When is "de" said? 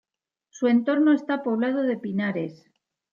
1.83-1.95